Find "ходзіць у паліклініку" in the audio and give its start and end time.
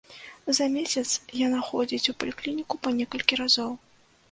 1.69-2.83